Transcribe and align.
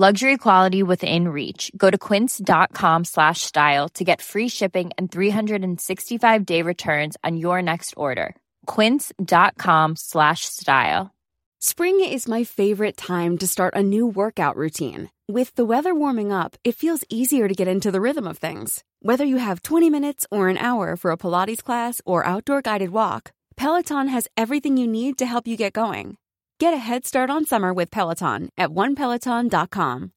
Luxury 0.00 0.36
quality 0.36 0.84
within 0.84 1.26
reach. 1.26 1.72
Go 1.76 1.90
to 1.90 1.98
quince.com 1.98 3.04
slash 3.04 3.40
style 3.40 3.88
to 3.94 4.04
get 4.04 4.22
free 4.22 4.48
shipping 4.48 4.92
and 4.96 5.10
365 5.10 6.46
day 6.46 6.62
returns 6.62 7.16
on 7.24 7.36
your 7.36 7.60
next 7.62 7.94
order. 7.96 8.36
Quince.com 8.66 9.96
slash 9.96 10.42
style. 10.44 11.10
Spring 11.58 11.98
is 11.98 12.28
my 12.28 12.44
favorite 12.44 12.96
time 12.96 13.38
to 13.38 13.48
start 13.48 13.74
a 13.74 13.82
new 13.82 14.06
workout 14.06 14.54
routine. 14.54 15.10
With 15.26 15.52
the 15.56 15.64
weather 15.64 15.92
warming 15.96 16.30
up, 16.30 16.54
it 16.62 16.76
feels 16.76 17.02
easier 17.10 17.48
to 17.48 17.54
get 17.54 17.66
into 17.66 17.90
the 17.90 18.00
rhythm 18.00 18.28
of 18.28 18.38
things. 18.38 18.84
Whether 19.02 19.24
you 19.24 19.38
have 19.38 19.62
20 19.62 19.90
minutes 19.90 20.28
or 20.30 20.46
an 20.46 20.58
hour 20.58 20.94
for 20.94 21.10
a 21.10 21.16
Pilates 21.16 21.64
class 21.64 22.00
or 22.06 22.24
outdoor 22.24 22.62
guided 22.62 22.90
walk, 22.90 23.32
Peloton 23.56 24.06
has 24.06 24.28
everything 24.36 24.76
you 24.76 24.86
need 24.86 25.18
to 25.18 25.26
help 25.26 25.48
you 25.48 25.56
get 25.56 25.72
going. 25.72 26.18
Get 26.58 26.74
a 26.74 26.78
head 26.78 27.06
start 27.06 27.30
on 27.30 27.46
summer 27.46 27.72
with 27.72 27.88
Peloton 27.92 28.50
at 28.58 28.70
onepeloton.com. 28.70 30.10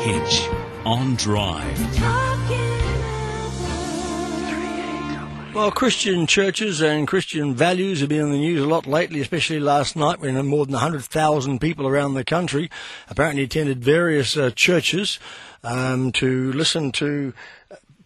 Hinch 0.00 0.48
on 0.86 1.14
Drive. 1.16 2.22
Well, 5.54 5.70
Christian 5.70 6.26
churches 6.26 6.80
and 6.80 7.06
Christian 7.06 7.54
values 7.54 8.00
have 8.00 8.08
been 8.08 8.22
in 8.22 8.32
the 8.32 8.38
news 8.38 8.62
a 8.62 8.66
lot 8.66 8.86
lately, 8.86 9.20
especially 9.20 9.60
last 9.60 9.94
night 9.94 10.20
when 10.20 10.34
more 10.46 10.64
than 10.64 10.72
100,000 10.72 11.60
people 11.60 11.86
around 11.86 12.14
the 12.14 12.24
country 12.24 12.70
apparently 13.10 13.42
attended 13.42 13.84
various 13.84 14.34
uh, 14.38 14.50
churches 14.52 15.18
um, 15.62 16.10
to 16.12 16.50
listen 16.54 16.90
to 16.92 17.34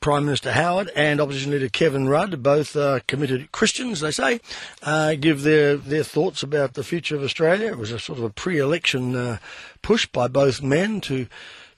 Prime 0.01 0.25
Minister 0.25 0.53
Howard 0.53 0.91
and 0.95 1.21
Opposition 1.21 1.53
Leader 1.53 1.69
Kevin 1.69 2.09
Rudd, 2.09 2.43
both 2.43 2.77
uh, 2.77 3.01
committed 3.07 3.53
Christians, 3.53 4.01
they 4.01 4.11
say, 4.11 4.41
uh, 4.83 5.15
give 5.15 5.43
their, 5.43 5.77
their 5.77 6.05
thoughts 6.05 6.43
about 6.43 6.75
the 6.75 6.85
future 6.85 7.17
of 7.17 7.23
Australia. 7.23 7.69
It 7.69 7.79
was 7.79 7.93
a 7.93 7.99
sort 7.99 8.19
of 8.19 8.25
a 8.25 8.31
pre-election 8.31 9.17
uh, 9.17 9.39
push 9.83 10.07
by 10.07 10.29
both 10.29 10.63
men 10.63 11.01
to 11.03 11.27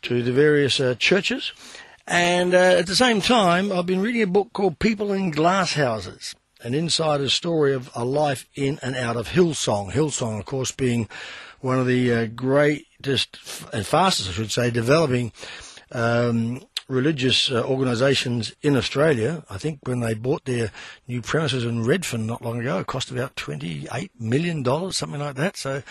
to 0.02 0.22
the 0.22 0.32
various 0.32 0.78
uh, 0.78 0.94
churches. 0.98 1.52
And 2.06 2.54
uh, 2.54 2.76
at 2.78 2.86
the 2.86 2.96
same 2.96 3.20
time, 3.20 3.70
I've 3.70 3.86
been 3.86 4.00
reading 4.00 4.22
a 4.22 4.26
book 4.26 4.52
called 4.52 4.78
People 4.78 5.12
in 5.12 5.30
Glass 5.30 5.74
Houses, 5.74 6.34
an 6.62 6.72
insider's 6.72 7.34
story 7.34 7.74
of 7.74 7.90
a 7.94 8.04
life 8.04 8.48
in 8.54 8.78
and 8.82 8.96
out 8.96 9.16
of 9.16 9.28
Hillsong. 9.28 9.92
Hillsong, 9.92 10.38
of 10.38 10.46
course, 10.46 10.70
being 10.70 11.08
one 11.60 11.78
of 11.78 11.86
the 11.86 12.12
uh, 12.12 12.26
greatest 12.26 13.38
and 13.72 13.84
fastest, 13.84 14.30
I 14.30 14.32
should 14.32 14.52
say, 14.52 14.70
developing 14.70 15.32
um, 15.92 16.62
religious 16.88 17.50
uh, 17.50 17.62
organisations 17.64 18.54
in 18.62 18.74
Australia. 18.74 19.44
I 19.50 19.58
think 19.58 19.80
when 19.84 20.00
they 20.00 20.14
bought 20.14 20.46
their 20.46 20.72
new 21.06 21.20
premises 21.20 21.64
in 21.64 21.84
Redfern 21.84 22.26
not 22.26 22.42
long 22.42 22.60
ago, 22.60 22.78
it 22.78 22.86
cost 22.86 23.10
about 23.10 23.36
$28 23.36 24.10
million, 24.18 24.64
something 24.92 25.20
like 25.20 25.36
that. 25.36 25.58
So 25.58 25.82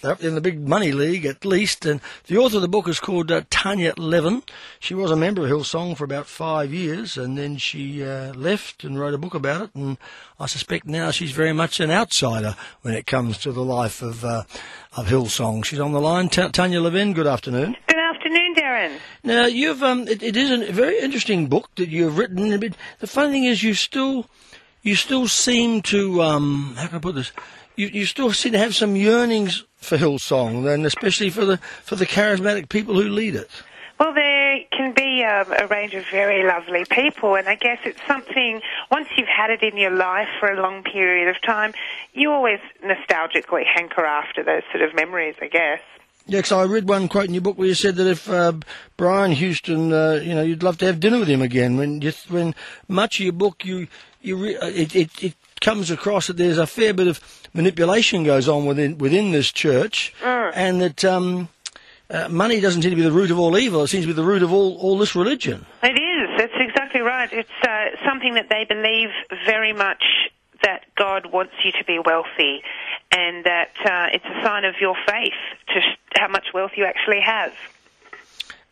they're 0.00 0.12
up 0.12 0.22
in 0.22 0.34
the 0.34 0.40
big 0.40 0.66
money 0.66 0.92
league 0.92 1.26
at 1.26 1.44
least. 1.44 1.84
And 1.84 2.00
the 2.26 2.38
author 2.38 2.56
of 2.56 2.62
the 2.62 2.68
book 2.68 2.88
is 2.88 2.98
called 2.98 3.30
uh, 3.30 3.42
Tanya 3.50 3.92
Levin. 3.98 4.42
She 4.80 4.94
was 4.94 5.10
a 5.10 5.16
member 5.16 5.44
of 5.44 5.50
Hillsong 5.50 5.96
for 5.96 6.04
about 6.04 6.26
five 6.26 6.72
years 6.72 7.18
and 7.18 7.36
then 7.36 7.58
she 7.58 8.02
uh, 8.02 8.32
left 8.32 8.82
and 8.82 8.98
wrote 8.98 9.14
a 9.14 9.18
book 9.18 9.34
about 9.34 9.62
it. 9.62 9.74
And 9.74 9.98
I 10.40 10.46
suspect 10.46 10.86
now 10.86 11.10
she's 11.10 11.32
very 11.32 11.52
much 11.52 11.80
an 11.80 11.90
outsider 11.90 12.56
when 12.80 12.94
it 12.94 13.06
comes 13.06 13.36
to 13.38 13.52
the 13.52 13.64
life 13.64 14.00
of, 14.00 14.24
uh, 14.24 14.44
of 14.96 15.08
Hillsong. 15.08 15.66
She's 15.66 15.80
on 15.80 15.92
the 15.92 16.00
line. 16.00 16.30
T- 16.30 16.48
Tanya 16.48 16.80
Levin, 16.80 17.12
good 17.12 17.26
afternoon. 17.26 17.76
Good 17.86 17.98
afternoon, 17.98 18.05
Now 19.22 19.46
you've 19.46 19.82
um, 19.82 20.08
it, 20.08 20.22
it 20.22 20.36
is 20.36 20.50
a 20.50 20.72
very 20.72 20.98
interesting 21.00 21.48
book 21.48 21.70
that 21.76 21.88
you've 21.88 22.18
written. 22.18 22.58
But 22.58 22.76
the 23.00 23.06
funny 23.06 23.32
thing 23.32 23.44
is, 23.44 23.62
you 23.62 23.74
still, 23.74 24.26
you 24.82 24.94
still 24.94 25.28
seem 25.28 25.82
to 25.82 26.22
um, 26.22 26.74
how 26.76 26.86
can 26.86 26.96
I 26.96 27.00
put 27.00 27.14
this? 27.14 27.32
You 27.76 27.88
you 27.88 28.06
still 28.06 28.32
seem 28.32 28.52
to 28.52 28.58
have 28.58 28.74
some 28.74 28.96
yearnings 28.96 29.64
for 29.76 29.98
Hillsong, 29.98 30.72
and 30.72 30.86
especially 30.86 31.30
for 31.30 31.44
the 31.44 31.58
for 31.82 31.96
the 31.96 32.06
charismatic 32.06 32.68
people 32.68 32.94
who 32.94 33.08
lead 33.08 33.34
it. 33.34 33.50
Well, 33.98 34.12
there 34.12 34.58
can 34.72 34.92
be 34.92 35.24
um, 35.24 35.50
a 35.58 35.66
range 35.68 35.94
of 35.94 36.04
very 36.10 36.46
lovely 36.46 36.84
people, 36.84 37.34
and 37.34 37.48
I 37.48 37.54
guess 37.54 37.78
it's 37.84 38.00
something, 38.06 38.60
once 38.90 39.08
you've 39.16 39.26
had 39.26 39.48
it 39.48 39.62
in 39.62 39.78
your 39.78 39.90
life 39.90 40.28
for 40.38 40.52
a 40.52 40.60
long 40.60 40.82
period 40.82 41.28
of 41.34 41.40
time, 41.40 41.72
you 42.12 42.30
always 42.30 42.60
nostalgically 42.84 43.64
hanker 43.64 44.04
after 44.04 44.44
those 44.44 44.64
sort 44.70 44.84
of 44.84 44.94
memories, 44.94 45.36
I 45.40 45.48
guess. 45.48 45.80
Yeah, 46.28 46.42
'cause 46.42 46.50
I 46.52 46.64
read 46.64 46.88
one 46.88 47.06
quote 47.08 47.26
in 47.26 47.34
your 47.34 47.40
book 47.40 47.56
where 47.56 47.68
you 47.68 47.74
said 47.74 47.94
that 47.96 48.08
if 48.08 48.28
uh, 48.28 48.52
Brian 48.96 49.30
Houston, 49.32 49.92
uh, 49.92 50.20
you 50.22 50.34
know, 50.34 50.42
you'd 50.42 50.62
love 50.64 50.76
to 50.78 50.86
have 50.86 50.98
dinner 50.98 51.20
with 51.20 51.28
him 51.28 51.40
again. 51.40 51.76
When 51.76 52.00
you, 52.02 52.12
when 52.28 52.54
much 52.88 53.20
of 53.20 53.24
your 53.24 53.32
book, 53.32 53.64
you 53.64 53.86
you 54.22 54.36
re- 54.36 54.56
uh, 54.56 54.66
it, 54.66 54.96
it 54.96 55.22
it 55.22 55.34
comes 55.60 55.88
across 55.90 56.26
that 56.26 56.36
there's 56.36 56.58
a 56.58 56.66
fair 56.66 56.92
bit 56.92 57.06
of 57.06 57.20
manipulation 57.54 58.24
goes 58.24 58.48
on 58.48 58.66
within 58.66 58.98
within 58.98 59.30
this 59.30 59.52
church, 59.52 60.12
and 60.54 60.80
that 60.82 61.04
um, 61.04 61.48
uh, 62.10 62.28
money 62.28 62.58
doesn't 62.60 62.82
seem 62.82 62.90
to 62.90 62.96
be 62.96 63.02
the 63.02 63.12
root 63.12 63.30
of 63.30 63.38
all 63.38 63.56
evil. 63.56 63.84
It 63.84 63.88
seems 63.88 64.02
to 64.04 64.08
be 64.08 64.12
the 64.12 64.24
root 64.24 64.42
of 64.42 64.52
all 64.52 64.76
all 64.78 64.98
this 64.98 65.14
religion. 65.14 65.64
It 65.84 65.96
is. 65.96 66.28
That's 66.38 66.52
exactly 66.58 67.02
right. 67.02 67.32
It's 67.32 67.48
uh, 67.62 68.04
something 68.04 68.34
that 68.34 68.48
they 68.48 68.64
believe 68.64 69.10
very 69.46 69.72
much 69.72 70.02
that 70.64 70.82
God 70.96 71.26
wants 71.32 71.52
you 71.64 71.70
to 71.72 71.84
be 71.84 72.00
wealthy, 72.00 72.62
and 73.12 73.44
that 73.44 73.70
uh, 73.84 74.08
it's 74.12 74.24
a 74.24 74.42
sign 74.44 74.64
of 74.64 74.74
your 74.80 74.94
faith 75.06 75.32
to 75.68 75.80
sh- 75.80 75.98
how 76.18 76.28
much 76.28 76.46
wealth 76.54 76.72
you 76.76 76.84
actually 76.84 77.20
have. 77.20 77.52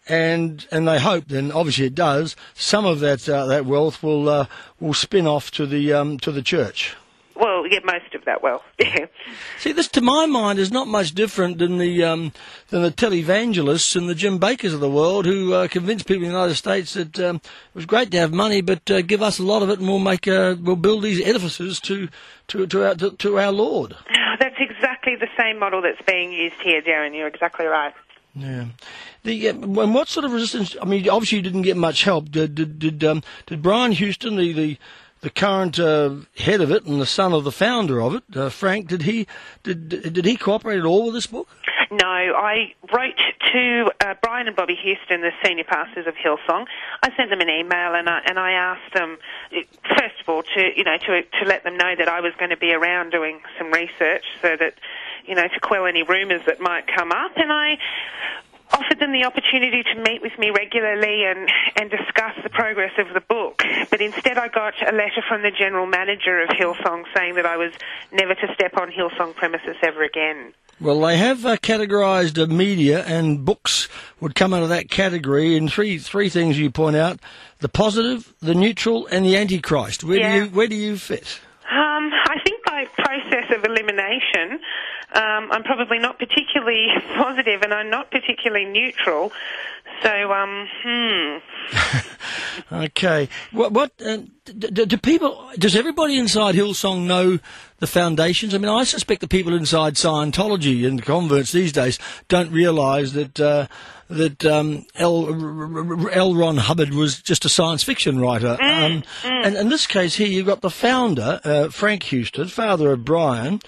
and 0.06 0.66
and 0.70 0.86
they 0.86 0.98
hope 1.00 1.24
then 1.28 1.50
obviously 1.50 1.86
it 1.86 1.94
does 1.94 2.36
some 2.54 2.84
of 2.84 3.00
that 3.00 3.26
uh, 3.28 3.46
that 3.46 3.64
wealth 3.64 4.02
will 4.02 4.28
uh, 4.28 4.46
will 4.80 4.94
spin 4.94 5.26
off 5.26 5.50
to 5.50 5.66
the 5.66 5.92
um, 5.92 6.18
to 6.18 6.30
the 6.32 6.42
church. 6.42 6.94
Well, 7.36 7.66
yeah, 7.66 7.80
most 7.84 8.14
of 8.14 8.24
that 8.26 8.42
wealth. 8.42 8.62
Yeah. 8.78 9.06
See, 9.58 9.72
this 9.72 9.88
to 9.88 10.00
my 10.00 10.26
mind 10.26 10.58
is 10.60 10.70
not 10.70 10.86
much 10.86 11.12
different 11.14 11.58
than 11.58 11.78
the 11.78 12.04
um, 12.04 12.32
than 12.68 12.82
the 12.82 12.90
televangelists 12.92 13.96
and 13.96 14.08
the 14.08 14.14
Jim 14.14 14.38
Bakkers 14.38 14.74
of 14.74 14.80
the 14.80 14.90
world 14.90 15.24
who 15.26 15.52
uh, 15.52 15.66
convince 15.68 16.02
people 16.02 16.24
in 16.24 16.32
the 16.32 16.36
United 16.38 16.54
States 16.54 16.94
that 16.94 17.18
um, 17.18 17.36
it 17.36 17.74
was 17.74 17.86
great 17.86 18.10
to 18.12 18.18
have 18.18 18.32
money, 18.32 18.60
but 18.60 18.88
uh, 18.90 19.00
give 19.02 19.22
us 19.22 19.38
a 19.38 19.42
lot 19.42 19.62
of 19.62 19.70
it 19.70 19.78
and 19.80 19.88
we'll 19.88 19.98
make 19.98 20.28
uh, 20.28 20.54
we'll 20.60 20.76
build 20.76 21.02
these 21.02 21.20
edifices 21.26 21.80
to 21.80 22.08
to 22.48 22.66
to 22.66 22.84
our 22.86 22.94
to, 22.94 23.10
to 23.12 23.38
our 23.38 23.52
Lord. 23.52 23.96
That's 24.56 24.70
exactly 24.70 25.16
the 25.16 25.28
same 25.38 25.58
model 25.58 25.82
that's 25.82 26.00
being 26.02 26.32
used 26.32 26.56
here, 26.62 26.80
Derryn. 26.82 27.16
You're 27.16 27.28
exactly 27.28 27.66
right. 27.66 27.92
Yeah. 28.34 28.66
The, 29.22 29.48
uh, 29.48 29.52
and 29.52 29.94
what 29.94 30.08
sort 30.08 30.24
of 30.24 30.32
resistance? 30.32 30.76
I 30.80 30.84
mean, 30.84 31.08
obviously 31.08 31.38
you 31.38 31.42
didn't 31.42 31.62
get 31.62 31.76
much 31.76 32.04
help. 32.04 32.30
Did 32.30 32.54
did 32.54 32.78
did, 32.78 33.04
um, 33.04 33.22
did 33.46 33.62
Brian 33.62 33.92
Houston, 33.92 34.36
the 34.36 34.52
the, 34.52 34.78
the 35.22 35.30
current 35.30 35.78
uh, 35.78 36.16
head 36.36 36.60
of 36.60 36.70
it 36.70 36.84
and 36.84 37.00
the 37.00 37.06
son 37.06 37.32
of 37.32 37.44
the 37.44 37.52
founder 37.52 38.00
of 38.00 38.14
it, 38.16 38.22
uh, 38.36 38.48
Frank, 38.48 38.88
did 38.88 39.02
he 39.02 39.26
did 39.62 39.88
did 39.88 40.24
he 40.24 40.36
cooperate 40.36 40.78
at 40.78 40.84
all 40.84 41.06
with 41.06 41.14
this 41.14 41.26
book? 41.26 41.48
No, 41.94 42.06
I 42.06 42.74
wrote 42.92 43.20
to 43.52 43.90
uh, 44.04 44.14
Brian 44.20 44.48
and 44.48 44.56
Bobbie 44.56 44.74
Houston, 44.82 45.20
the 45.20 45.30
senior 45.44 45.62
pastors 45.62 46.08
of 46.08 46.14
Hillsong. 46.14 46.66
I 47.02 47.14
sent 47.16 47.30
them 47.30 47.40
an 47.40 47.48
email 47.48 47.94
and 47.94 48.08
I, 48.08 48.20
and 48.26 48.36
I 48.36 48.52
asked 48.52 48.92
them, 48.94 49.16
first 49.96 50.18
of 50.20 50.28
all, 50.28 50.42
to 50.42 50.60
you 50.76 50.82
know 50.82 50.98
to 50.98 51.22
to 51.22 51.44
let 51.46 51.62
them 51.62 51.76
know 51.76 51.94
that 51.96 52.08
I 52.08 52.20
was 52.20 52.32
going 52.36 52.50
to 52.50 52.56
be 52.56 52.72
around 52.72 53.10
doing 53.10 53.40
some 53.58 53.70
research, 53.70 54.24
so 54.42 54.56
that 54.56 54.74
you 55.24 55.36
know 55.36 55.46
to 55.46 55.60
quell 55.60 55.86
any 55.86 56.02
rumours 56.02 56.42
that 56.46 56.60
might 56.60 56.88
come 56.88 57.12
up, 57.12 57.36
and 57.36 57.52
I 57.52 57.78
offered 58.72 58.98
them 58.98 59.12
the 59.12 59.24
opportunity 59.24 59.84
to 59.84 60.02
meet 60.02 60.20
with 60.20 60.36
me 60.36 60.50
regularly 60.50 61.24
and, 61.26 61.48
and 61.76 61.90
discuss 61.90 62.34
the 62.42 62.50
progress 62.50 62.92
of 62.98 63.14
the 63.14 63.20
book. 63.20 63.62
But 63.88 64.00
instead, 64.00 64.36
I 64.36 64.48
got 64.48 64.74
a 64.82 64.90
letter 64.90 65.22
from 65.28 65.42
the 65.42 65.52
general 65.52 65.86
manager 65.86 66.42
of 66.42 66.48
Hillsong 66.48 67.04
saying 67.14 67.36
that 67.36 67.46
I 67.46 67.56
was 67.56 67.72
never 68.10 68.34
to 68.34 68.54
step 68.54 68.76
on 68.76 68.90
Hillsong 68.90 69.36
premises 69.36 69.76
ever 69.82 70.02
again. 70.02 70.54
Well, 70.80 71.00
they 71.00 71.16
have 71.16 71.46
uh, 71.46 71.56
categorised 71.56 72.42
uh, 72.42 72.46
media, 72.52 73.04
and 73.04 73.44
books 73.44 73.88
would 74.20 74.34
come 74.34 74.52
out 74.52 74.62
of 74.62 74.68
that 74.70 74.90
category 74.90 75.56
in 75.56 75.68
three 75.68 75.98
three 75.98 76.28
things 76.28 76.58
you 76.58 76.70
point 76.70 76.96
out: 76.96 77.20
the 77.60 77.68
positive, 77.68 78.34
the 78.40 78.54
neutral, 78.54 79.06
and 79.06 79.24
the 79.24 79.36
antichrist. 79.36 80.04
Where 80.04 80.18
Yeah. 80.18 80.32
do 80.32 80.44
you 80.44 80.50
where 80.50 80.66
do 80.66 80.74
you 80.76 80.96
fit? 80.96 81.40
Um, 81.70 82.10
I 82.12 82.38
think 82.44 82.64
by 82.66 82.84
process 82.98 83.50
of 83.56 83.64
elimination, 83.64 84.60
um, 85.14 85.50
I'm 85.52 85.62
probably 85.62 85.98
not 85.98 86.18
particularly 86.18 86.88
positive, 87.16 87.62
and 87.62 87.72
I'm 87.72 87.88
not 87.90 88.10
particularly 88.10 88.66
neutral. 88.66 89.32
So, 90.02 90.32
um, 90.32 90.68
hmm. 90.82 91.36
Okay. 92.72 93.28
What? 93.52 93.72
what 93.72 93.92
uh, 94.04 94.18
d- 94.44 94.68
d- 94.70 94.84
do 94.86 94.96
people? 94.98 95.50
Does 95.58 95.76
everybody 95.76 96.18
inside 96.18 96.54
Hillsong 96.54 97.06
know 97.06 97.38
the 97.84 97.90
foundations? 98.00 98.54
I 98.54 98.58
mean, 98.58 98.70
I 98.70 98.84
suspect 98.84 99.20
the 99.20 99.28
people 99.28 99.54
inside 99.54 99.94
Scientology 99.94 100.86
and 100.86 101.02
converts 101.02 101.52
these 101.52 101.72
days 101.72 101.98
don't 102.28 102.50
realise 102.50 103.12
that. 103.12 103.38
Uh, 103.40 103.66
that 104.10 104.44
um, 104.44 104.84
L. 104.96 106.08
L. 106.12 106.34
Ron 106.34 106.58
Hubbard 106.58 106.92
was 106.92 107.22
just 107.22 107.46
a 107.46 107.48
science 107.48 107.82
fiction 107.82 108.20
writer. 108.20 108.58
um, 108.60 109.02
And 109.24 109.56
in 109.56 109.70
this 109.70 109.86
case 109.86 110.14
here, 110.16 110.26
you've 110.28 110.44
got 110.46 110.60
the 110.60 110.68
founder, 110.70 111.40
uh, 111.42 111.70
Frank 111.70 112.02
Houston, 112.04 112.48
father 112.48 112.92
of 112.92 113.02
Brian, 113.04 113.60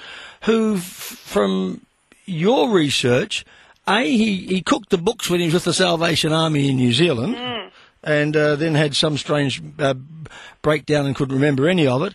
who, 0.42 0.74
f- 0.76 0.82
from 0.82 1.86
your 2.26 2.68
research, 2.70 3.46
A, 3.88 4.02
he, 4.04 4.46
he 4.46 4.60
cooked 4.60 4.90
the 4.90 4.98
books 4.98 5.30
when 5.30 5.40
he 5.40 5.46
was 5.46 5.54
with 5.54 5.64
the 5.64 5.72
Salvation 5.72 6.32
Army 6.34 6.68
in 6.68 6.76
New 6.76 6.92
Zealand 6.92 7.34
and 8.04 8.36
uh, 8.36 8.56
then 8.56 8.74
had 8.74 8.94
some 8.94 9.16
strange 9.16 9.62
uh, 9.78 9.94
breakdown 10.60 11.06
and 11.06 11.16
couldn't 11.16 11.34
remember 11.34 11.66
any 11.66 11.86
of 11.86 12.02
it. 12.02 12.14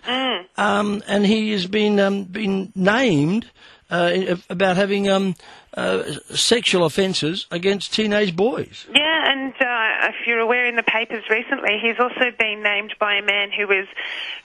Um, 0.61 1.01
and 1.07 1.25
he 1.25 1.53
has 1.53 1.65
been 1.65 1.99
um, 1.99 2.25
been 2.25 2.71
named 2.75 3.49
uh, 3.89 4.35
about 4.47 4.77
having 4.77 5.09
um, 5.09 5.33
uh, 5.75 6.03
sexual 6.29 6.85
offences 6.85 7.47
against 7.51 7.93
teenage 7.93 8.35
boys. 8.35 8.85
Yeah, 8.93 9.31
and 9.31 9.53
uh, 9.53 10.09
if 10.09 10.27
you're 10.27 10.39
aware 10.39 10.65
in 10.65 10.75
the 10.75 10.83
papers 10.83 11.23
recently, 11.29 11.79
he's 11.81 11.99
also 11.99 12.31
been 12.37 12.61
named 12.61 12.95
by 12.99 13.15
a 13.15 13.21
man 13.21 13.51
who 13.51 13.67
was 13.67 13.87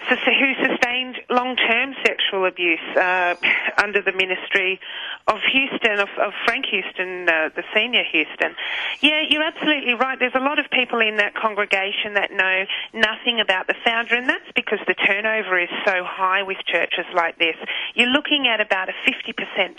who 0.09 0.55
sustained 0.63 1.17
long-term 1.31 1.95
sexual 2.05 2.47
abuse 2.47 2.79
uh, 2.97 3.35
under 3.77 4.01
the 4.03 4.13
ministry 4.13 4.79
of 5.27 5.39
Houston, 5.51 5.99
of, 5.99 6.09
of 6.23 6.33
Frank 6.45 6.67
Houston, 6.67 7.29
uh, 7.29 7.51
the 7.57 7.65
senior 7.75 8.05
Houston. 8.13 8.55
Yeah, 9.01 9.23
you're 9.29 9.43
absolutely 9.43 9.95
right. 9.95 10.19
There's 10.19 10.37
a 10.37 10.41
lot 10.41 10.61
of 10.61 10.71
people 10.71 11.01
in 11.01 11.17
that 11.17 11.35
congregation 11.35 12.15
that 12.15 12.31
know 12.31 12.65
nothing 12.95 13.41
about 13.41 13.67
the 13.67 13.75
founder, 13.85 14.15
and 14.15 14.29
that's 14.29 14.51
because 14.55 14.79
the 14.87 14.95
turnover 14.95 15.59
is 15.59 15.71
so 15.85 16.05
high 16.05 16.45
with 16.45 16.59
churches 16.67 17.07
like 17.15 17.39
this. 17.39 17.57
You're 17.95 18.11
looking 18.11 18.47
at 18.47 18.61
about 18.61 18.89
a 18.89 18.95
50% 19.03 19.35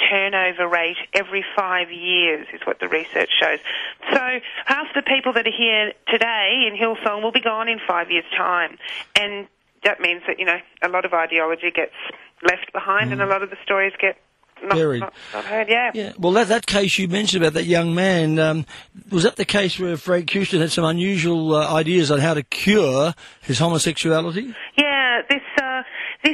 turnover 0.09 0.67
rate 0.67 0.97
every 1.13 1.37
five 1.56 1.92
years, 1.92 2.48
is 2.54 2.62
what 2.66 2.80
the 2.80 2.88
research 2.88 3.30
shows. 3.39 3.60
So 4.12 4.39
half 4.66 4.88
the 4.95 5.01
people 5.01 5.34
that 5.34 5.48
are 5.48 5.57
here 5.57 5.94
today 6.07 6.68
in 6.68 6.78
Hillsong 6.78 7.24
will 7.24 7.31
be 7.31 7.42
gone 7.42 7.68
in 7.68 7.80
five 7.88 8.12
years' 8.12 8.25
time, 8.36 8.78
and 9.16 9.48
that 9.84 10.00
means 10.00 10.24
that 10.28 10.39
you 10.39 10.45
know 10.45 10.60
a 10.81 10.89
lot 10.89 11.06
of 11.06 11.13
ideology 11.13 11.72
gets 11.72 11.95
left 12.44 12.72
behind, 12.74 13.12
and 13.12 13.22
a 13.22 13.25
lot 13.25 13.44
of 13.44 13.50
the 13.50 13.57
stories 13.63 13.94
get 14.00 14.18
not, 14.63 14.75
Buried. 14.75 15.00
not, 15.01 15.13
not 15.34 15.45
heard. 15.45 15.69
Yeah. 15.69 15.92
Yeah, 15.94 16.13
well, 16.18 16.31
that, 16.34 16.48
that 16.48 16.66
case 16.66 16.98
you 16.98 17.07
mentioned 17.07 17.44
about 17.44 17.54
that 17.54 17.66
young 17.66 17.94
man, 17.94 18.39
um, 18.39 18.66
was 19.12 19.24
that 19.24 19.36
the 19.36 19.45
case 19.45 19.80
where 19.80 19.98
Frank 19.98 20.30
Houston 20.31 20.62
had 20.62 20.72
some 20.72 20.84
unusual 20.84 21.56
uh, 21.56 21.74
ideas 21.74 22.12
on 22.12 22.19
how 22.19 22.34
to 22.34 22.44
cure 22.44 23.13
his 23.42 23.60
homosexuality? 23.60 24.54
Yeah, 24.78 24.87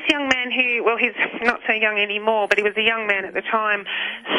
this 0.04 0.12
young 0.12 0.28
man 0.30 0.52
who, 0.52 0.84
well, 0.84 0.98
he's 0.98 1.16
not 1.42 1.62
so 1.68 1.74
young 1.74 1.98
anymore, 1.98 2.48
but 2.48 2.58
he 2.58 2.64
was 2.64 2.76
a 2.78 2.82
young 2.82 3.08
man 3.08 3.26
at 3.26 3.34
the 3.34 3.42
time, 3.42 3.86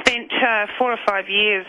spent 0.00 0.32
uh, 0.32 0.66
four 0.78 0.92
or 0.92 0.98
five 1.06 1.28
years 1.28 1.66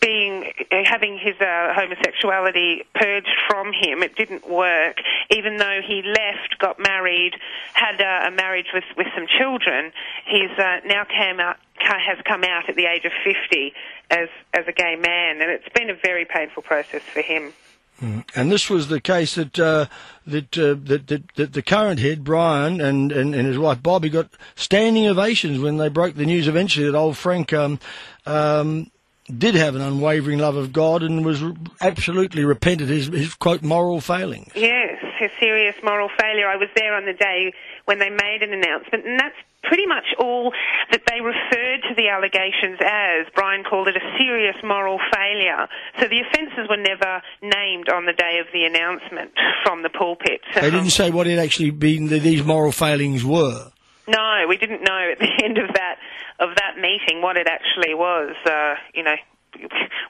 being 0.00 0.52
uh, 0.70 0.82
having 0.84 1.18
his 1.18 1.34
uh, 1.40 1.72
homosexuality 1.74 2.82
purged 2.94 3.34
from 3.48 3.72
him. 3.72 4.02
It 4.02 4.16
didn't 4.16 4.48
work, 4.48 4.96
even 5.30 5.56
though 5.56 5.80
he 5.86 6.02
left, 6.02 6.58
got 6.58 6.78
married, 6.78 7.32
had 7.72 8.00
uh, 8.00 8.28
a 8.28 8.30
marriage 8.30 8.66
with 8.74 8.84
with 8.96 9.06
some 9.14 9.26
children. 9.38 9.92
He's 10.26 10.50
uh, 10.58 10.80
now 10.84 11.04
came 11.04 11.40
out 11.40 11.56
has 11.76 12.18
come 12.24 12.44
out 12.44 12.68
at 12.68 12.76
the 12.76 12.86
age 12.86 13.04
of 13.04 13.12
50 13.24 13.72
as 14.10 14.28
as 14.52 14.66
a 14.68 14.72
gay 14.72 14.96
man, 14.96 15.40
and 15.40 15.50
it's 15.50 15.68
been 15.70 15.90
a 15.90 15.94
very 15.94 16.24
painful 16.26 16.62
process 16.62 17.02
for 17.02 17.20
him. 17.20 17.52
And 18.00 18.50
this 18.50 18.68
was 18.68 18.88
the 18.88 19.00
case 19.00 19.36
that 19.36 19.58
uh, 19.58 19.86
that, 20.26 20.58
uh, 20.58 20.74
that, 20.84 21.06
that 21.06 21.22
that 21.36 21.52
the 21.52 21.62
current 21.62 22.00
head, 22.00 22.24
Brian, 22.24 22.80
and, 22.80 23.12
and, 23.12 23.34
and 23.34 23.46
his 23.46 23.56
wife 23.56 23.82
Bobbie 23.82 24.10
got 24.10 24.28
standing 24.56 25.06
ovations 25.06 25.58
when 25.60 25.76
they 25.76 25.88
broke 25.88 26.14
the 26.14 26.26
news 26.26 26.48
eventually 26.48 26.86
that 26.86 26.96
old 26.96 27.16
Frank 27.16 27.52
um, 27.52 27.78
um, 28.26 28.90
did 29.26 29.54
have 29.54 29.74
an 29.74 29.80
unwavering 29.80 30.38
love 30.38 30.56
of 30.56 30.72
God 30.72 31.02
and 31.02 31.24
was 31.24 31.42
absolutely 31.80 32.44
repented 32.44 32.88
his, 32.88 33.06
his 33.06 33.34
quote 33.34 33.62
moral 33.62 34.00
failings. 34.00 34.52
Yes, 34.54 35.02
a 35.20 35.30
serious 35.40 35.76
moral 35.82 36.10
failure. 36.20 36.48
I 36.48 36.56
was 36.56 36.68
there 36.76 36.94
on 36.94 37.06
the 37.06 37.14
day 37.14 37.52
when 37.86 37.98
they 37.98 38.10
made 38.10 38.42
an 38.42 38.52
announcement, 38.52 39.06
and 39.06 39.18
that's 39.18 39.36
pretty 39.64 39.86
much 39.86 40.04
all 40.18 40.52
that 40.90 41.02
they 41.08 41.20
referred 41.20 41.82
to 41.88 41.94
the 41.96 42.08
allegations 42.08 42.78
as. 42.80 43.26
Brian 43.34 43.64
called 43.64 43.88
it 43.88 43.96
a 43.96 44.04
serious 44.18 44.56
moral 44.62 44.98
failure. 45.12 45.66
So 46.00 46.06
the 46.08 46.20
offences 46.20 46.68
were 46.68 46.76
never 46.76 47.22
named 47.42 47.88
on 47.88 48.06
the 48.06 48.12
day 48.12 48.38
of 48.40 48.46
the 48.52 48.64
announcement 48.64 49.32
from 49.64 49.82
the 49.82 49.90
pulpit. 49.90 50.40
They 50.54 50.70
didn't 50.70 50.90
say 50.90 51.10
what 51.10 51.26
it 51.26 51.38
actually 51.38 51.70
been 51.70 52.08
that 52.08 52.20
these 52.20 52.44
moral 52.44 52.72
failings 52.72 53.24
were. 53.24 53.72
No, 54.06 54.44
we 54.48 54.56
didn't 54.56 54.82
know 54.82 55.10
at 55.12 55.18
the 55.18 55.32
end 55.44 55.58
of 55.58 55.72
that 55.74 55.96
of 56.40 56.50
that 56.56 56.76
meeting 56.76 57.22
what 57.22 57.36
it 57.36 57.46
actually 57.46 57.94
was. 57.94 58.34
Uh, 58.44 58.74
you 58.92 59.02
know, 59.02 59.14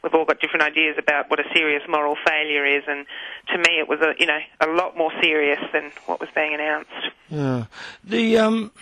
we've 0.02 0.14
all 0.14 0.24
got 0.24 0.40
different 0.40 0.62
ideas 0.62 0.96
about 0.98 1.30
what 1.30 1.38
a 1.38 1.44
serious 1.54 1.82
moral 1.88 2.16
failure 2.26 2.64
is, 2.64 2.82
and 2.88 3.06
to 3.52 3.58
me, 3.58 3.78
it 3.78 3.88
was 3.88 4.00
a 4.00 4.14
you 4.18 4.26
know 4.26 4.38
a 4.60 4.66
lot 4.66 4.96
more 4.96 5.12
serious 5.20 5.60
than 5.72 5.92
what 6.06 6.20
was 6.20 6.28
being 6.34 6.54
announced. 6.54 6.90
Yeah. 7.28 7.66
The 8.02 8.38
um, 8.38 8.72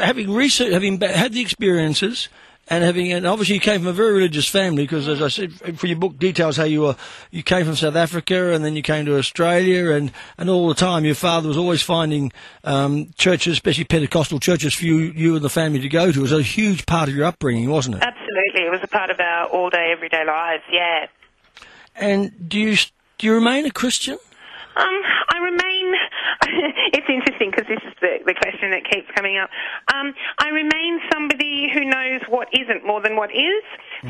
having 0.00 0.32
research, 0.32 0.72
having 0.72 1.00
had 1.00 1.32
the 1.32 1.40
experiences, 1.40 2.28
and 2.70 2.84
having, 2.84 3.12
and 3.12 3.26
obviously 3.26 3.54
you 3.54 3.60
came 3.60 3.80
from 3.80 3.88
a 3.88 3.92
very 3.92 4.12
religious 4.12 4.46
family 4.48 4.84
because, 4.84 5.08
as 5.08 5.22
I 5.22 5.28
said, 5.28 5.78
for 5.78 5.86
your 5.86 5.98
book 5.98 6.18
details 6.18 6.56
how 6.56 6.64
you 6.64 6.82
were, 6.82 6.96
you 7.30 7.42
came 7.42 7.64
from 7.64 7.76
South 7.76 7.96
Africa 7.96 8.52
and 8.52 8.64
then 8.64 8.76
you 8.76 8.82
came 8.82 9.06
to 9.06 9.16
Australia, 9.16 9.92
and 9.92 10.12
and 10.36 10.50
all 10.50 10.68
the 10.68 10.74
time 10.74 11.04
your 11.04 11.14
father 11.14 11.48
was 11.48 11.56
always 11.56 11.82
finding 11.82 12.32
um, 12.64 13.10
churches, 13.16 13.54
especially 13.54 13.84
Pentecostal 13.84 14.38
churches, 14.38 14.74
for 14.74 14.84
you, 14.84 14.96
you 14.98 15.36
and 15.36 15.44
the 15.44 15.50
family 15.50 15.80
to 15.80 15.88
go 15.88 16.12
to. 16.12 16.18
It 16.18 16.22
was 16.22 16.32
a 16.32 16.42
huge 16.42 16.86
part 16.86 17.08
of 17.08 17.14
your 17.14 17.24
upbringing, 17.24 17.70
wasn't 17.70 17.96
it? 17.96 18.02
Absolutely, 18.02 18.66
it 18.66 18.70
was 18.70 18.80
a 18.82 18.88
part 18.88 19.10
of 19.10 19.18
our 19.18 19.46
all 19.46 19.70
day, 19.70 19.92
everyday 19.94 20.24
lives. 20.26 20.62
Yeah. 20.70 21.06
And 21.96 22.48
do 22.48 22.58
you 22.58 22.76
do 23.18 23.26
you 23.26 23.34
remain 23.34 23.66
a 23.66 23.70
Christian? 23.70 24.18
Um, 24.76 25.02
I 25.30 25.38
remain. 25.42 25.94
it's 26.94 27.08
interesting 27.08 27.50
because 27.50 27.66
this 27.66 27.82
is 27.82 27.94
the, 28.00 28.22
the 28.24 28.34
question 28.34 28.70
that 28.70 28.84
keeps 28.88 29.10
coming 29.28 29.38
up. 29.38 29.50
Um, 29.92 30.14
I 30.38 30.48
remain 30.48 30.87
what 32.50 32.60
isn't 32.62 32.86
more 32.86 33.00
than 33.00 33.16
what 33.16 33.30
is. 33.30 33.62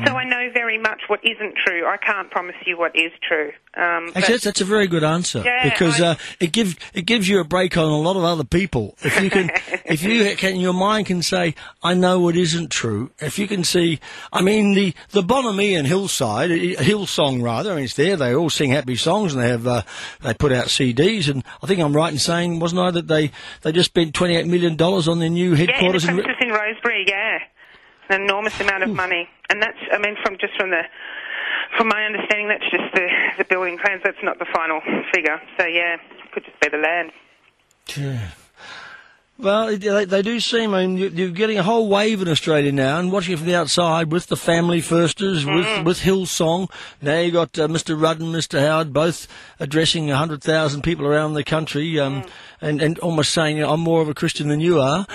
So 0.05 0.13
I 0.13 0.23
know 0.23 0.51
very 0.53 0.77
much 0.77 1.01
what 1.07 1.19
isn't 1.23 1.55
true. 1.65 1.85
I 1.87 1.97
can't 1.97 2.29
promise 2.29 2.55
you 2.67 2.77
what 2.77 2.95
is 2.95 3.11
true. 3.27 3.51
Um, 3.75 4.09
Actually, 4.15 4.33
that's, 4.35 4.43
that's 4.43 4.61
a 4.61 4.65
very 4.65 4.85
good 4.87 5.03
answer 5.03 5.41
Yeah, 5.43 5.63
because 5.67 5.99
I- 5.99 6.09
uh, 6.09 6.15
it 6.39 6.51
gives 6.51 6.75
it 6.93 7.03
gives 7.03 7.27
you 7.27 7.39
a 7.39 7.43
break 7.43 7.75
on 7.75 7.85
a 7.85 7.97
lot 7.97 8.15
of 8.15 8.23
other 8.23 8.43
people. 8.43 8.95
If 9.01 9.19
you 9.21 9.29
can, 9.31 9.49
if 9.85 10.03
you 10.03 10.35
can, 10.35 10.57
your 10.59 10.73
mind 10.73 11.07
can 11.07 11.23
say, 11.23 11.55
"I 11.81 11.93
know 11.95 12.19
what 12.19 12.35
isn't 12.35 12.69
true." 12.69 13.11
If 13.19 13.39
you 13.39 13.47
can 13.47 13.63
see, 13.63 13.99
I 14.31 14.41
mean, 14.41 14.73
the 14.75 14.93
the 15.11 15.23
Bonhomie 15.23 15.75
and 15.75 15.87
Hillside, 15.87 16.51
Hillsong 16.51 17.41
rather. 17.41 17.71
I 17.71 17.75
mean, 17.75 17.85
it's 17.85 17.95
there. 17.95 18.15
They 18.15 18.35
all 18.35 18.49
sing 18.51 18.69
happy 18.71 18.95
songs 18.95 19.33
and 19.33 19.41
they 19.43 19.49
have 19.49 19.65
uh, 19.65 19.81
they 20.21 20.33
put 20.35 20.51
out 20.51 20.65
CDs. 20.67 21.29
And 21.29 21.43
I 21.63 21.67
think 21.67 21.79
I'm 21.79 21.95
right 21.95 22.11
in 22.13 22.19
saying, 22.19 22.59
wasn't 22.59 22.81
I, 22.81 22.91
that 22.91 23.07
they 23.07 23.31
they 23.61 23.71
just 23.71 23.89
spent 23.89 24.13
28 24.13 24.45
million 24.45 24.75
dollars 24.75 25.07
on 25.07 25.19
their 25.19 25.29
new 25.29 25.53
yeah, 25.55 25.63
in 25.63 25.69
headquarters 25.69 26.03
in. 26.05 26.15
premises 26.15 26.35
in 26.41 26.49
Rosebery. 26.49 27.03
Yeah, 27.07 27.39
an 28.09 28.21
enormous 28.21 28.59
amount 28.59 28.83
of 28.83 28.89
hmm. 28.89 28.95
money, 28.95 29.29
and 29.49 29.61
that's. 29.61 29.77
I 29.91 29.97
mean, 29.97 30.15
from 30.23 30.37
just 30.39 30.53
from 30.57 30.71
the. 30.71 30.83
From 31.77 31.87
my 31.87 32.03
understanding, 32.03 32.47
that's 32.47 32.69
just 32.71 32.93
the, 32.95 33.07
the 33.37 33.45
building 33.45 33.77
plans. 33.77 34.01
That's 34.03 34.17
not 34.23 34.39
the 34.39 34.47
final 34.51 34.81
figure. 35.13 35.39
So 35.59 35.67
yeah, 35.67 35.97
could 36.33 36.43
just 36.43 36.59
be 36.59 36.67
the 36.69 36.77
land. 36.77 37.11
Well, 39.41 39.77
they, 39.77 40.03
they 40.03 40.21
do 40.21 40.39
seem. 40.41 40.73
I 40.73 40.85
mean, 40.85 40.97
you- 40.97 41.11
you're 41.15 41.29
getting 41.29 41.57
a 41.57 41.63
whole 41.63 41.87
wave 41.87 42.21
in 42.21 42.27
Australia 42.27 42.73
now, 42.73 42.99
and 42.99 43.09
watching 43.09 43.33
it 43.33 43.37
from 43.37 43.47
the 43.47 43.55
outside 43.55 44.11
with 44.11 44.27
the 44.27 44.35
family 44.35 44.81
firsters, 44.81 45.45
with 45.45 45.85
with 45.85 45.99
Hillsong. 46.01 46.69
Now 47.01 47.19
you've 47.19 47.33
got 47.33 47.57
uh, 47.57 47.67
Mr. 47.69 47.99
Rudd 47.99 48.19
and 48.19 48.35
Mr. 48.35 48.59
Howard 48.59 48.91
both 48.91 49.27
addressing 49.59 50.09
hundred 50.09 50.43
thousand 50.43 50.81
people 50.81 51.05
around 51.05 51.35
the 51.35 51.45
country, 51.45 51.97
um, 51.99 52.23
and 52.59 52.81
and 52.81 52.99
almost 52.99 53.31
saying, 53.31 53.63
"I'm 53.63 53.79
more 53.79 54.01
of 54.01 54.09
a 54.09 54.13
Christian 54.13 54.49
than 54.49 54.59
you 54.59 54.81
are." 54.81 55.05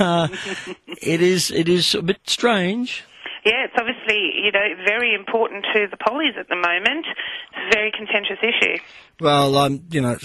uh, 0.00 0.28
it 1.00 1.22
is 1.22 1.50
it 1.50 1.68
is 1.68 1.94
a 1.94 2.02
bit 2.02 2.20
strange. 2.26 3.04
Yeah, 3.46 3.64
it's 3.64 3.74
obviously 3.78 4.42
you 4.42 4.50
know 4.50 4.66
very 4.84 5.14
important 5.14 5.64
to 5.72 5.86
the 5.88 5.96
pollies 5.96 6.34
at 6.38 6.48
the 6.48 6.56
moment. 6.56 7.06
It's 7.52 7.74
a 7.74 7.78
very 7.78 7.92
contentious 7.92 8.38
issue. 8.42 8.78
Well, 9.18 9.56
um, 9.56 9.82
you 9.90 10.02
know, 10.02 10.18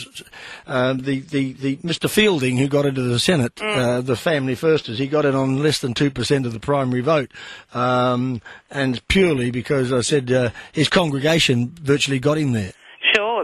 uh, 0.67 0.93
the, 0.93 1.21
the, 1.21 1.53
the 1.53 1.77
Mr. 1.77 2.09
Fielding, 2.09 2.57
who 2.57 2.67
got 2.67 2.85
into 2.85 3.03
the 3.03 3.19
Senate, 3.19 3.55
mm. 3.55 3.77
uh, 3.77 4.01
the 4.01 4.17
family 4.17 4.53
firsters, 4.53 4.99
he 4.99 5.07
got 5.07 5.23
it 5.23 5.33
on 5.33 5.63
less 5.63 5.79
than 5.79 5.93
2% 5.93 6.45
of 6.45 6.51
the 6.51 6.59
primary 6.59 6.99
vote. 6.99 7.31
Um, 7.73 8.41
and 8.69 9.07
purely 9.07 9.49
because 9.49 9.93
I 9.93 10.01
said 10.01 10.29
uh, 10.29 10.49
his 10.73 10.89
congregation 10.89 11.71
virtually 11.81 12.19
got 12.19 12.37
him 12.37 12.51
there. 12.51 12.73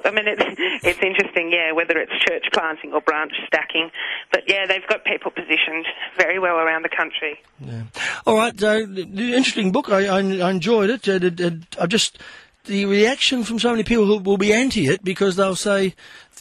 I 0.06 0.12
mean, 0.12 0.28
it's, 0.28 0.44
it's 0.84 1.00
interesting, 1.02 1.52
yeah, 1.52 1.72
whether 1.72 1.98
it's 1.98 2.12
church 2.28 2.46
planting 2.54 2.94
or 2.94 3.02
branch 3.02 3.34
stacking. 3.48 3.92
But 4.32 4.44
yeah, 4.48 4.66
they've 4.68 4.86
got 4.88 5.06
people 5.06 5.32
positioned 5.32 5.86
very 6.18 6.40
well 6.40 6.58
around 6.58 6.84
the 6.84 6.90
country. 6.90 7.40
Yeah. 7.60 7.84
All 8.26 8.36
right. 8.36 8.54
Uh, 8.62 8.86
the 8.88 9.34
interesting 9.36 9.72
book. 9.72 9.90
I, 9.90 10.08
I, 10.08 10.20
I 10.20 10.52
enjoyed 10.52 10.90
it. 10.90 11.08
Uh, 11.08 11.52
I 11.82 11.88
just 11.88 12.20
the 12.66 12.86
reaction 12.86 13.44
from 13.44 13.60
so 13.60 13.72
many 13.72 13.84
people 13.84 14.06
who 14.06 14.20
will 14.20 14.38
be 14.38 14.54
anti 14.54 14.88
it 14.88 15.04
because 15.04 15.36
they'll 15.36 15.56
say 15.56 15.96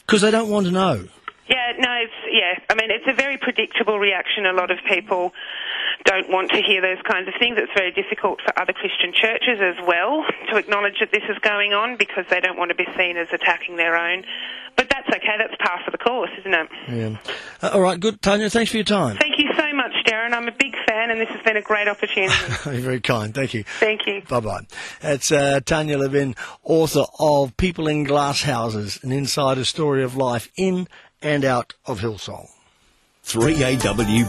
because 0.07 0.23
they 0.23 0.31
don't 0.31 0.51
want 0.51 0.67
to 0.67 0.73
know. 0.73 1.09
Yeah, 1.49 1.73
no, 1.79 1.93
it's 2.03 2.13
yeah. 2.33 2.59
I 2.69 2.75
mean, 2.75 2.91
it's 2.91 3.07
a 3.09 3.15
very 3.15 3.39
predictable 3.39 3.99
reaction. 3.99 4.47
A 4.47 4.53
lot 4.53 4.71
of 4.71 4.79
people 4.89 5.33
don't 6.07 6.31
want 6.31 6.51
to 6.53 6.63
hear 6.63 6.81
those 6.81 7.03
kinds 7.03 7.29
of 7.29 7.35
things. 7.39 7.59
It's 7.59 7.73
very 7.77 7.91
difficult 7.91 8.41
for 8.41 8.59
other 8.59 8.73
Christian 8.73 9.13
churches 9.13 9.61
as 9.61 9.77
well 9.87 10.25
to 10.51 10.57
acknowledge 10.57 10.99
that 11.01 11.11
this 11.13 11.25
is 11.29 11.37
going 11.43 11.73
on 11.75 11.97
because 11.97 12.25
they 12.31 12.41
don't 12.41 12.57
want 12.57 12.71
to 12.71 12.75
be 12.75 12.87
seen 12.97 13.17
as 13.17 13.29
attacking 13.33 13.77
their 13.77 13.97
own. 13.97 14.25
But 14.77 14.89
that's 14.91 15.09
okay. 15.09 15.37
That's 15.39 15.55
par 15.59 15.81
for 15.85 15.91
the 15.91 15.99
course, 15.99 16.31
isn't 16.39 16.55
it? 16.55 16.69
Yeah. 16.89 17.17
Uh, 17.63 17.75
all 17.75 17.81
right. 17.81 17.99
Good, 17.99 18.21
Tanya. 18.21 18.51
Thanks 18.51 18.71
for 18.71 18.77
your 18.77 18.85
time. 18.85 19.17
Thank 19.17 19.39
you 19.39 19.51
so 19.57 19.73
much, 19.73 19.93
Derryn. 20.07 20.33
I'm 20.33 20.49
a 20.49 20.53
big 20.53 20.75
fan, 20.87 21.11
and 21.11 21.21
this 21.21 21.31
has 21.31 21.43
been 21.43 21.57
a 21.57 21.63
great 21.63 21.89
opportunity. 21.89 22.35
You're 22.67 22.83
very 22.83 23.01
kind. 23.01 23.35
Thank 23.35 23.55
you. 23.55 23.65
Thank 23.81 24.07
you. 24.07 24.23
Bye 24.29 24.41
bye. 24.41 24.67
It's 25.01 25.33
uh, 25.33 25.61
Tanya 25.65 25.97
Levin, 25.99 26.37
author 26.63 27.05
of 27.19 27.57
People 27.57 27.89
in 27.89 28.05
Glass 28.05 28.43
Houses, 28.43 29.01
an 29.03 29.13
insider 29.13 29.65
story 29.65 30.05
of 30.05 30.15
life 30.15 30.53
in 30.57 30.89
and 31.23 31.45
out 31.45 31.73
of 31.87 32.01
Hillsong. 32.01 32.49
3AW. 33.25 34.29